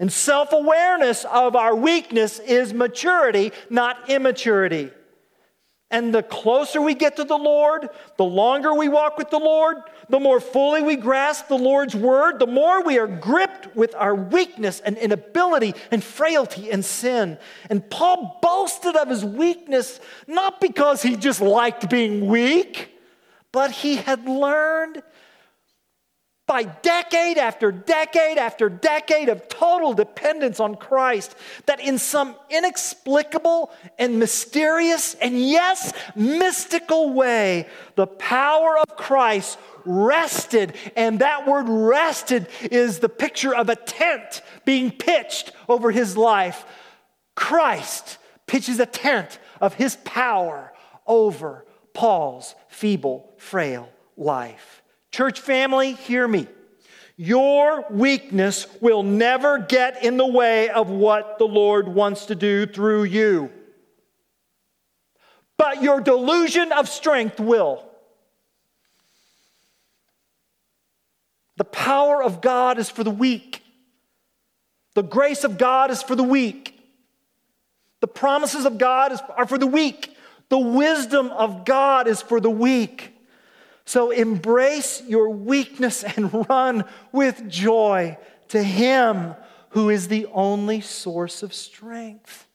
[0.00, 4.90] And self awareness of our weakness is maturity, not immaturity.
[5.92, 9.76] And the closer we get to the Lord, the longer we walk with the Lord,
[10.08, 14.14] the more fully we grasp the Lord's word, the more we are gripped with our
[14.14, 17.36] weakness and inability and frailty and sin.
[17.68, 22.98] And Paul boasted of his weakness not because he just liked being weak,
[23.52, 25.02] but he had learned
[26.52, 31.34] by decade after decade after decade of total dependence on Christ
[31.64, 40.76] that in some inexplicable and mysterious and yes, mystical way, the power of Christ rested.
[40.94, 46.66] And that word rested is the picture of a tent being pitched over his life.
[47.34, 50.74] Christ pitches a tent of his power
[51.06, 53.88] over Paul's feeble, frail
[54.18, 54.81] life.
[55.12, 56.48] Church family, hear me.
[57.16, 62.66] Your weakness will never get in the way of what the Lord wants to do
[62.66, 63.50] through you.
[65.58, 67.84] But your delusion of strength will.
[71.58, 73.62] The power of God is for the weak.
[74.94, 76.78] The grace of God is for the weak.
[78.00, 80.16] The promises of God is, are for the weak.
[80.48, 83.11] The wisdom of God is for the weak.
[83.84, 88.18] So embrace your weakness and run with joy
[88.48, 89.34] to Him
[89.70, 92.46] who is the only source of strength.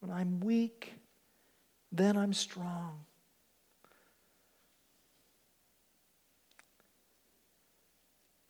[0.00, 0.94] When I'm weak,
[1.92, 3.04] then I'm strong.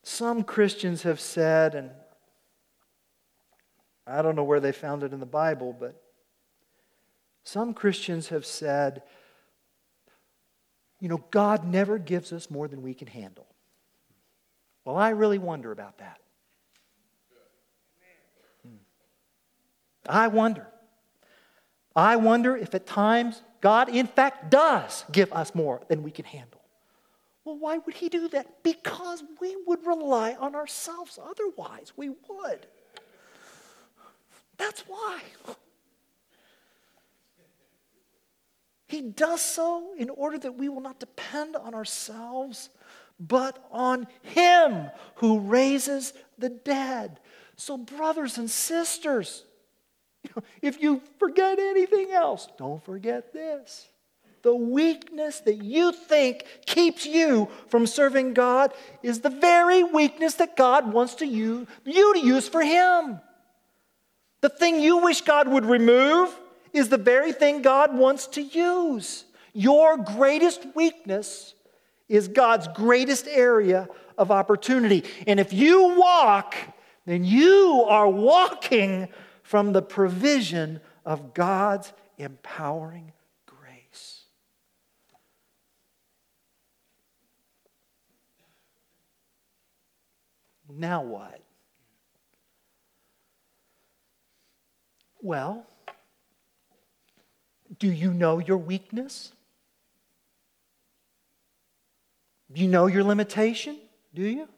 [0.02, 1.90] Some Christians have said, and
[4.06, 6.00] I don't know where they found it in the Bible, but
[7.42, 9.02] some Christians have said,
[11.00, 13.46] you know, God never gives us more than we can handle.
[14.84, 16.20] Well, I really wonder about that.
[18.62, 18.76] Hmm.
[20.08, 20.66] I wonder.
[21.96, 26.24] I wonder if at times God, in fact, does give us more than we can
[26.24, 26.60] handle.
[27.44, 28.62] Well, why would He do that?
[28.62, 31.92] Because we would rely on ourselves otherwise.
[31.96, 32.66] We would.
[34.56, 35.22] That's why.
[38.86, 42.68] He does so in order that we will not depend on ourselves,
[43.18, 47.20] but on Him who raises the dead.
[47.56, 49.44] So, brothers and sisters,
[50.62, 53.88] if you forget anything else, don't forget this.
[54.42, 60.54] The weakness that you think keeps you from serving God is the very weakness that
[60.54, 63.20] God wants to use, you to use for Him.
[64.42, 66.38] The thing you wish God would remove
[66.74, 69.24] is the very thing God wants to use.
[69.54, 71.54] Your greatest weakness
[72.08, 75.04] is God's greatest area of opportunity.
[75.26, 76.56] And if you walk,
[77.06, 79.08] then you are walking
[79.42, 83.12] from the provision of God's empowering
[83.46, 84.24] grace.
[90.68, 91.40] Now what?
[95.22, 95.66] Well,
[97.78, 99.32] do you know your weakness?
[102.52, 103.78] Do you know your limitation?
[104.14, 104.48] Do you?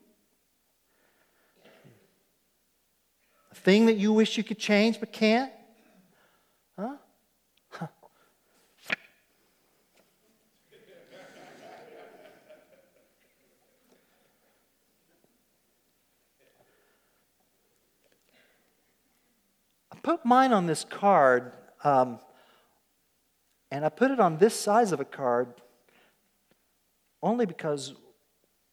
[3.50, 5.52] A thing that you wish you could change but can't?
[6.78, 6.96] Huh?
[19.90, 21.52] I put mine on this card.
[21.82, 22.18] Um,
[23.76, 25.52] and I put it on this size of a card
[27.22, 27.92] only because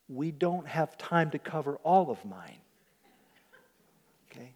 [0.07, 2.61] we don't have time to cover all of mine.
[4.31, 4.53] Okay?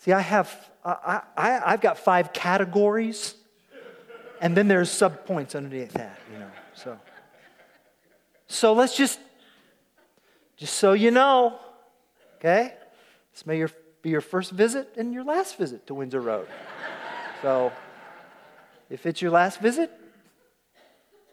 [0.00, 0.54] See, I have,
[0.84, 3.36] I, I, I've got five categories,
[4.38, 6.50] and then there's subpoints underneath that, you know.
[6.74, 6.98] So,
[8.48, 9.18] so let's just,
[10.58, 11.58] just so you know,
[12.36, 12.74] okay?
[13.32, 13.70] This may your,
[14.02, 16.48] be your first visit and your last visit to Windsor Road.
[17.40, 17.72] So,
[18.90, 19.90] if it's your last visit,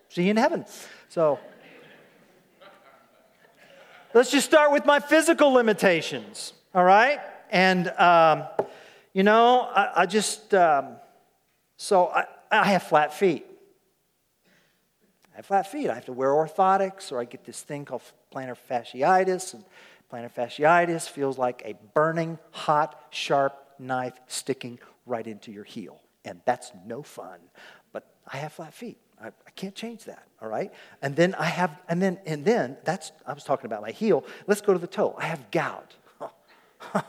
[0.09, 0.65] see you in heaven.
[1.09, 1.39] So
[4.13, 7.19] let's just start with my physical limitations, all right?
[7.49, 8.43] And, um,
[9.13, 10.97] you know, I, I just, um,
[11.77, 13.45] so I, I have flat feet.
[15.33, 15.89] I have flat feet.
[15.89, 18.01] I have to wear orthotics, or I get this thing called
[18.33, 19.53] plantar fasciitis.
[19.53, 19.63] And
[20.11, 26.41] plantar fasciitis feels like a burning, hot, sharp knife sticking right into your heel and
[26.45, 27.39] that's no fun.
[27.91, 28.97] But I have flat feet.
[29.21, 30.73] I, I, can't change that, all right?
[31.01, 34.25] And then I have, and then, and then, that's, I was talking about my heel.
[34.45, 35.15] Let's go to the toe.
[35.17, 35.95] I have gout.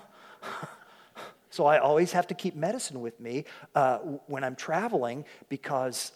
[1.51, 3.45] so I always have to keep medicine with me
[3.75, 6.13] uh, when I'm traveling because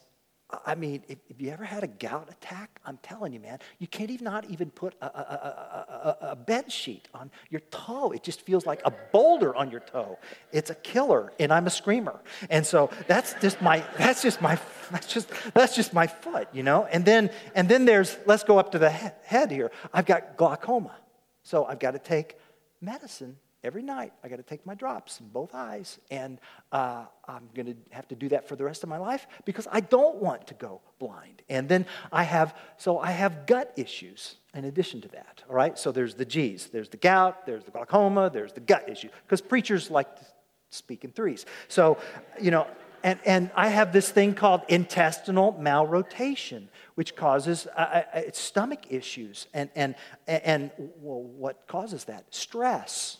[0.66, 3.86] I mean, if, if, you ever had a gout attack, I'm telling you, man, you
[3.86, 8.10] can't even not even put a, a, a, a, bed sheet on your toe.
[8.12, 10.18] It just feels like a boulder on your toe.
[10.52, 12.20] It's a killer, and I'm a screamer.
[12.48, 14.58] And so that's just my that's just my
[14.90, 16.86] that's just that's just my foot, you know.
[16.90, 19.70] And then and then there's let's go up to the head here.
[19.92, 20.94] I've got glaucoma,
[21.42, 22.36] so I've got to take
[22.80, 26.38] medicine every night I got to take my drops in both eyes, and
[26.72, 29.66] uh, I'm going to have to do that for the rest of my life because
[29.70, 31.42] I don't want to go blind.
[31.48, 35.78] And then I have, so I have gut issues in addition to that, all right?
[35.78, 36.68] So there's the G's.
[36.72, 40.24] There's the gout, there's the glaucoma, there's the gut issue, because preachers like to
[40.70, 41.46] speak in threes.
[41.68, 41.98] So,
[42.40, 42.66] you know,
[43.02, 49.46] and, and I have this thing called intestinal malrotation, which causes uh, uh, stomach issues.
[49.54, 49.94] And, and,
[50.26, 52.26] and well, what causes that?
[52.30, 53.19] Stress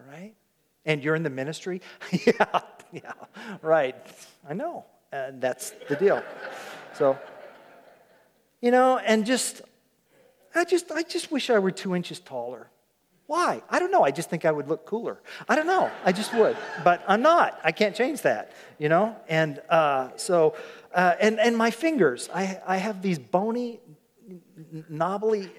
[0.00, 0.34] all right?
[0.84, 1.82] And you're in the ministry?
[2.26, 2.60] yeah,
[2.92, 3.12] yeah,
[3.62, 3.94] right.
[4.48, 4.84] I know.
[5.12, 6.22] And that's the deal.
[6.94, 7.18] So,
[8.60, 9.62] you know, and just,
[10.54, 12.68] I just, I just wish I were two inches taller.
[13.26, 13.62] Why?
[13.70, 14.04] I don't know.
[14.04, 15.20] I just think I would look cooler.
[15.48, 15.90] I don't know.
[16.04, 16.56] I just would.
[16.82, 17.60] But I'm not.
[17.62, 19.14] I can't change that, you know?
[19.28, 20.56] And uh, so,
[20.92, 23.80] uh, and, and my fingers, I, I have these bony,
[24.88, 25.50] knobbly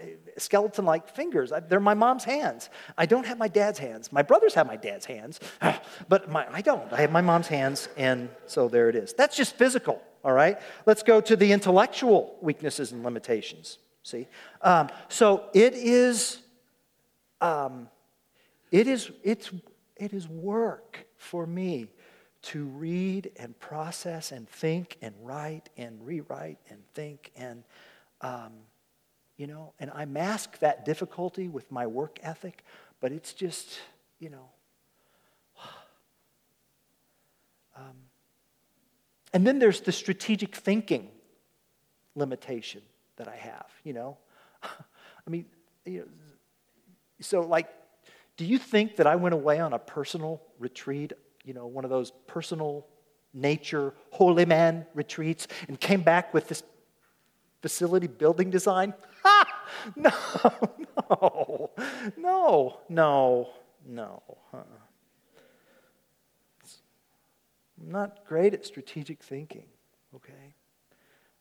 [0.42, 1.52] skeleton like fingers.
[1.70, 2.70] They're my mom's hands.
[2.98, 4.12] I don't have my dad's hands.
[4.12, 5.40] My brothers have my dad's hands,
[6.10, 6.92] but my, I don't.
[6.92, 9.14] I have my mom's hands, and so there it is.
[9.14, 10.60] That's just physical, all right?
[10.86, 13.78] Let's go to the intellectual weaknesses and limitations.
[14.04, 14.28] See?
[14.62, 16.40] Um, so it is,
[17.40, 17.88] um,
[18.72, 19.52] it is, it's,
[19.96, 21.88] it is work for me
[22.42, 27.64] to read and process and think and write and rewrite and think and
[28.22, 28.52] um,
[29.42, 32.64] you know, and I mask that difficulty with my work ethic,
[33.00, 33.80] but it's just,
[34.20, 34.50] you know.
[37.76, 37.96] Um,
[39.34, 41.08] and then there's the strategic thinking
[42.16, 42.82] limitation
[43.16, 44.18] that I have, you know.
[44.64, 45.46] I mean,
[45.86, 46.06] you know,
[47.22, 47.68] so like,
[48.38, 51.14] do you think that I went away on a personal retreat,
[51.46, 52.86] you know, one of those personal
[53.34, 56.62] nature holy man retreats and came back with this
[57.62, 58.94] facility building design?
[59.24, 59.48] Ha!
[59.96, 60.12] No,
[61.10, 61.72] no,
[62.18, 63.50] no, no,
[63.86, 64.24] no.
[64.52, 64.64] Uh-uh.
[67.82, 69.66] I'm not great at strategic thinking,
[70.16, 70.56] okay?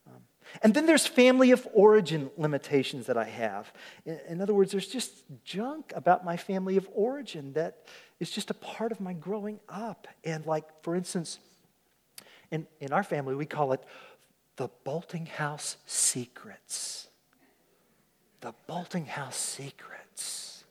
[0.06, 0.22] Um,
[0.62, 3.72] and then there's family of origin limitations that I have.
[4.04, 7.86] In, in, other words, there's just junk about my family of origin that
[8.20, 10.06] is just a part of my growing up.
[10.24, 11.38] And, like, for instance,
[12.50, 13.82] in, in our family, we call it
[14.60, 17.08] the Bolting House secrets.
[18.42, 20.64] The Bolting House secrets.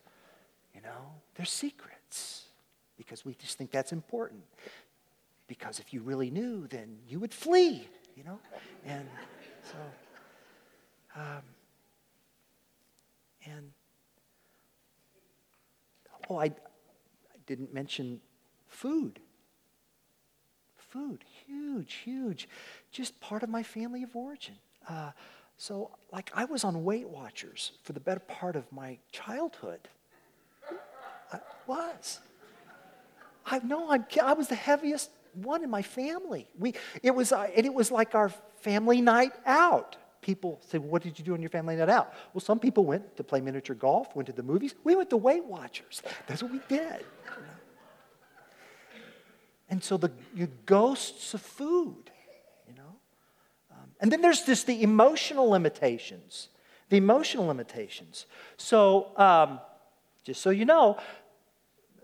[0.75, 2.43] You know, they're secrets
[2.99, 4.43] because we just think that's important.
[5.47, 8.37] Because if you really knew, then you would flee, you know?
[8.85, 9.07] And
[9.63, 9.77] so,
[11.15, 11.41] um,
[13.47, 13.71] and,
[16.29, 16.51] oh, I, I
[17.47, 18.21] didn't mention
[18.67, 19.19] food.
[20.77, 22.49] Food, huge, huge
[22.91, 24.55] just part of my family of origin.
[24.87, 25.11] Uh,
[25.57, 29.87] so, like, I was on Weight Watchers for the better part of my childhood.
[31.33, 32.19] I was.
[33.45, 36.47] I know I, I was the heaviest one in my family.
[36.57, 38.29] We, it was, uh, and it was like our
[38.61, 39.97] family night out.
[40.21, 42.85] People say, well, "What did you do on your family night out?" Well, some people
[42.85, 44.75] went to play miniature golf, went to the movies.
[44.83, 46.01] We went to Weight Watchers.
[46.27, 47.05] That's what we did.
[49.70, 50.11] And so the,
[50.65, 52.09] ghosts of food
[52.70, 52.95] you know.
[53.72, 56.49] Um, and then there's just the emotional limitations.
[56.89, 58.26] The emotional limitations.
[58.57, 59.59] So, um,
[60.24, 60.97] just so you know,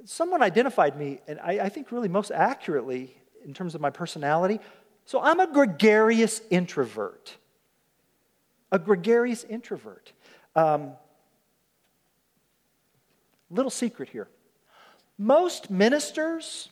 [0.06, 4.60] someone identified me, and I, I think really most accurately in terms of my personality.
[5.06, 7.36] So, I'm a gregarious introvert.
[8.72, 10.12] A gregarious introvert.
[10.56, 10.92] Um,
[13.50, 14.28] little secret here.
[15.18, 16.70] Most ministers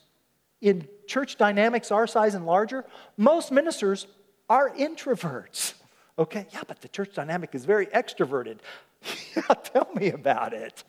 [0.63, 2.85] in church dynamics our size and larger,
[3.17, 4.07] most ministers
[4.49, 5.73] are introverts.
[6.17, 8.59] Okay, yeah, but the church dynamic is very extroverted.
[9.35, 10.83] yeah, tell me about it.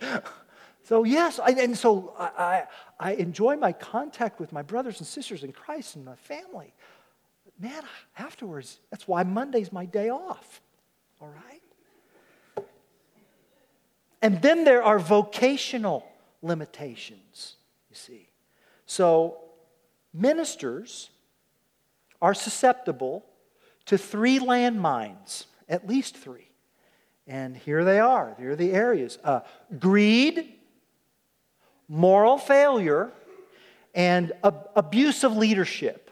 [0.84, 2.64] So, yes, I, and so I,
[3.00, 6.74] I, enjoy my contact with my brothers and sisters in Christ and my family.
[7.58, 7.82] Man,
[8.18, 10.60] afterwards, that's why Monday's my day off.
[11.22, 12.66] All right?
[14.20, 16.06] And then there are vocational
[16.42, 17.56] limitations,
[17.88, 18.28] you see.
[18.84, 19.43] So,
[20.14, 21.10] ministers
[22.22, 23.26] are susceptible
[23.86, 26.48] to three landmines, at least three.
[27.26, 28.34] And here they are.
[28.38, 29.40] Here are the areas uh,
[29.78, 30.54] greed,
[31.88, 33.10] moral failure,
[33.94, 36.10] and ab- abuse of leadership.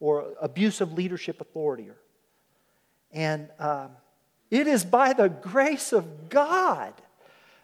[0.00, 1.88] or abuse of leadership authority.
[3.12, 3.90] And um,
[4.50, 6.92] it is by the grace of God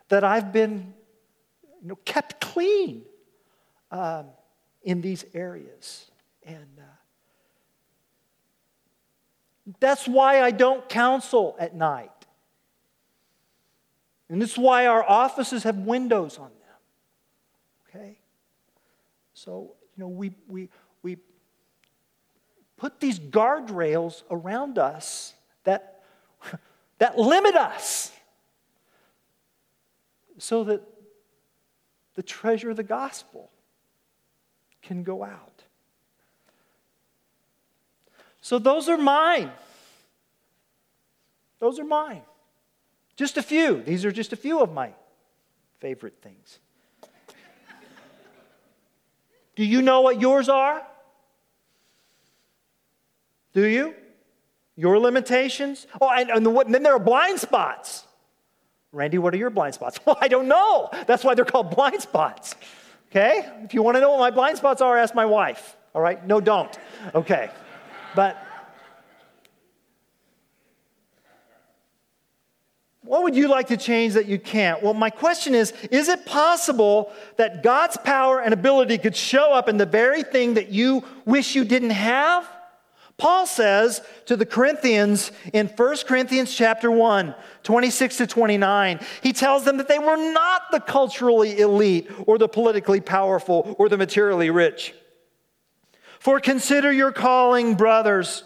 [0.08, 0.94] that I've been
[1.82, 3.02] you know, kept clean
[3.90, 4.26] um,
[4.88, 6.10] in these areas.
[6.44, 6.82] And uh,
[9.80, 12.10] that's why I don't counsel at night.
[14.30, 16.78] And this is why our offices have windows on them.
[18.00, 18.18] Okay?
[19.34, 20.70] So, you know, we, we,
[21.02, 21.18] we
[22.78, 25.34] put these guardrails around us
[25.64, 26.02] that,
[26.98, 28.10] that limit us
[30.38, 30.80] so that
[32.14, 33.50] the treasure of the gospel
[34.88, 35.64] can go out.
[38.40, 39.50] So those are mine.
[41.60, 42.22] Those are mine.
[43.14, 43.82] Just a few.
[43.82, 44.92] These are just a few of my
[45.78, 46.58] favorite things.
[49.56, 50.82] Do you know what yours are?
[53.52, 53.94] Do you?
[54.76, 55.86] Your limitations?
[56.00, 58.06] Oh, and, and, the, and then there are blind spots.
[58.92, 60.00] Randy, what are your blind spots?
[60.06, 60.88] Well, I don't know.
[61.06, 62.54] That's why they're called blind spots.
[63.10, 63.48] Okay?
[63.64, 65.76] If you want to know what my blind spots are, ask my wife.
[65.94, 66.24] All right?
[66.26, 66.76] No, don't.
[67.14, 67.50] Okay.
[68.14, 68.44] But
[73.08, 74.82] What would you like to change that you can't?
[74.82, 79.66] Well, my question is Is it possible that God's power and ability could show up
[79.66, 82.46] in the very thing that you wish you didn't have?
[83.18, 89.64] Paul says to the Corinthians in 1 Corinthians chapter 1, 26 to 29, he tells
[89.64, 94.50] them that they were not the culturally elite or the politically powerful or the materially
[94.50, 94.94] rich.
[96.20, 98.44] For consider your calling, brothers.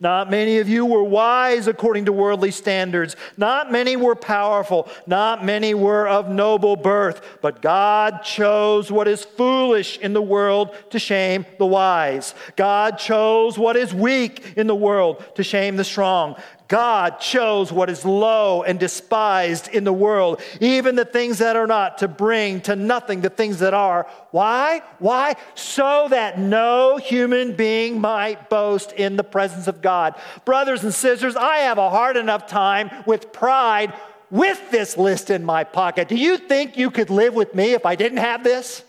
[0.00, 3.16] Not many of you were wise according to worldly standards.
[3.36, 4.88] Not many were powerful.
[5.06, 7.38] Not many were of noble birth.
[7.42, 12.34] But God chose what is foolish in the world to shame the wise.
[12.56, 16.36] God chose what is weak in the world to shame the strong.
[16.68, 21.66] God chose what is low and despised in the world, even the things that are
[21.66, 24.08] not, to bring to nothing the things that are.
[24.32, 24.82] Why?
[24.98, 25.36] Why?
[25.54, 30.14] So that no human being might boast in the presence of God.
[30.44, 33.92] Brothers and sisters, I have a hard enough time with pride
[34.30, 36.08] with this list in my pocket.
[36.08, 38.82] Do you think you could live with me if I didn't have this?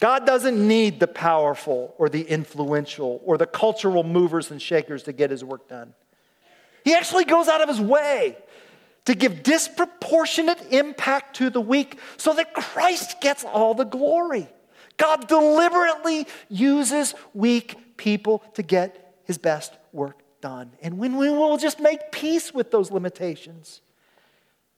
[0.00, 5.12] God doesn't need the powerful or the influential or the cultural movers and shakers to
[5.12, 5.94] get his work done.
[6.84, 8.36] He actually goes out of his way
[9.06, 14.48] to give disproportionate impact to the weak so that Christ gets all the glory.
[14.96, 20.72] God deliberately uses weak people to get his best work done.
[20.82, 23.80] And when we will just make peace with those limitations,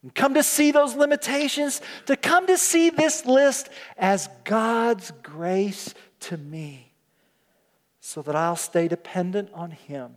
[0.03, 5.95] and come to see those limitations, to come to see this list as God's grace
[6.21, 6.93] to me,
[8.01, 10.17] so that I'll stay dependent on Him.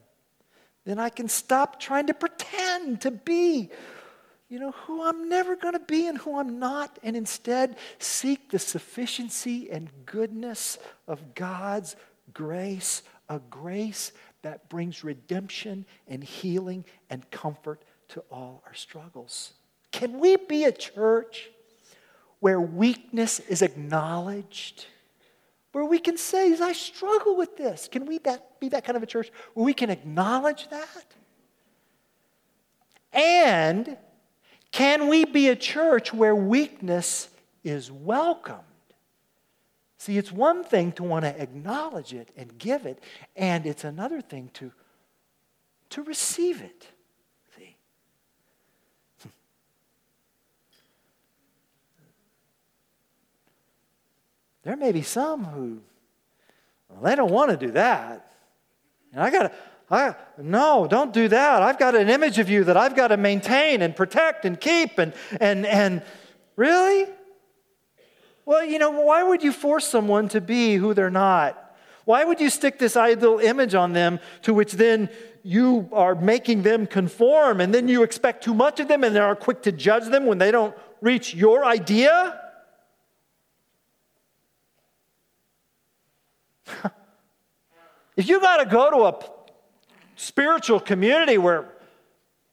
[0.86, 3.70] Then I can stop trying to pretend to be,
[4.50, 8.52] you know, who I'm never going to be and who I'm not, and instead seek
[8.52, 10.78] the sufficiency and goodness
[11.08, 11.96] of God's
[12.34, 14.12] grace, a grace
[14.44, 19.54] that brings redemption and healing and comfort to all our struggles.
[19.94, 21.50] Can we be a church
[22.40, 24.88] where weakness is acknowledged?
[25.72, 27.88] Where we can say, I struggle with this.
[27.88, 31.06] Can we that, be that kind of a church where we can acknowledge that?
[33.14, 33.98] And
[34.72, 37.30] can we be a church where weakness
[37.64, 38.60] is welcomed?
[40.00, 43.02] See, it's one thing to want to acknowledge it and give it,
[43.36, 44.72] and it's another thing to,
[45.92, 46.88] to receive it.
[54.64, 55.82] There may be some who
[56.94, 58.32] well, they don't want to do that.
[59.12, 59.52] And I got to,
[59.90, 61.62] I, no, don't do that.
[61.62, 64.98] I've got an image of you that I've got to maintain and protect and keep.
[64.98, 66.02] And, and, and
[66.56, 67.08] really?
[68.46, 71.60] Well, you know, why would you force someone to be who they're not?
[72.06, 75.10] Why would you stick this idol image on them to which then
[75.42, 79.20] you are making them conform and then you expect too much of them and they
[79.20, 82.43] are quick to judge them when they don't reach your idea?
[88.18, 89.20] if you got to go to a
[90.16, 91.70] spiritual community where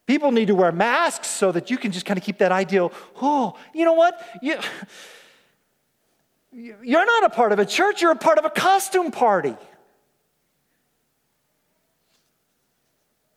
[0.06, 2.92] people need to wear masks so that you can just kind of keep that ideal,
[3.20, 4.20] oh, you know what?
[4.42, 4.58] You,
[6.52, 9.56] you're not a part of a church, you're a part of a costume party.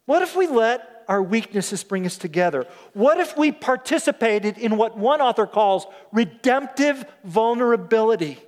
[0.05, 2.67] What if we let our weaknesses bring us together?
[2.93, 8.39] What if we participated in what one author calls redemptive vulnerability?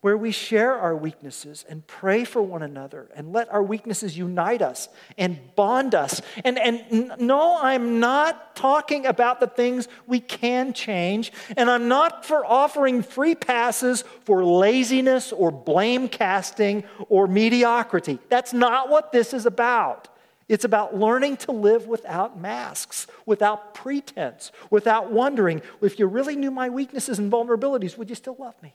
[0.00, 4.62] Where we share our weaknesses and pray for one another and let our weaknesses unite
[4.62, 4.88] us
[5.18, 6.22] and bond us.
[6.42, 12.24] And, and no, I'm not talking about the things we can change, and I'm not
[12.24, 18.18] for offering free passes for laziness or blame casting or mediocrity.
[18.30, 20.08] That's not what this is about.
[20.48, 26.50] It's about learning to live without masks, without pretense, without wondering if you really knew
[26.50, 28.74] my weaknesses and vulnerabilities, would you still love me?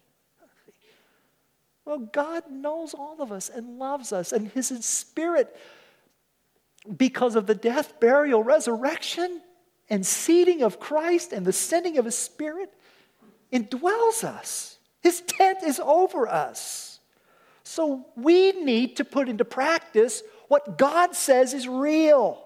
[1.85, 5.55] Well, God knows all of us and loves us, and His Spirit,
[6.97, 9.41] because of the death, burial, resurrection,
[9.89, 12.73] and seating of Christ and the sending of His Spirit,
[13.53, 14.79] indwells us.
[15.01, 16.99] His tent is over us.
[17.63, 22.43] So we need to put into practice what God says is real.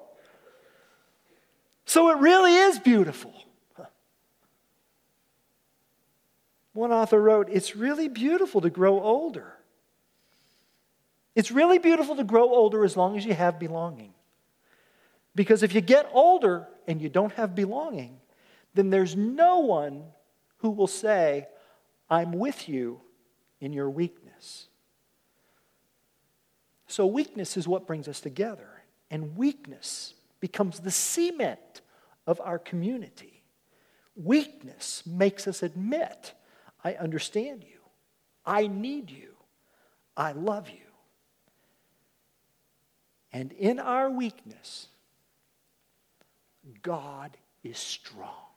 [1.86, 3.34] So it really is beautiful.
[6.80, 9.54] One author wrote, It's really beautiful to grow older.
[11.36, 14.14] It's really beautiful to grow older as long as you have belonging.
[15.36, 18.22] Because if you get older and you don't have belonging,
[18.76, 20.06] then there's no one
[20.60, 21.50] who will say,
[22.10, 23.02] I'm with you
[23.60, 24.70] in your weakness.
[26.88, 28.70] So, weakness is what brings us together,
[29.12, 31.82] and weakness becomes the cement
[32.26, 33.44] of our community.
[34.16, 36.36] Weakness makes us admit
[36.84, 37.80] I understand you.
[38.46, 39.36] I need you.
[40.16, 40.78] I love you.
[43.32, 44.88] And in our weakness,
[46.82, 48.49] God is strong.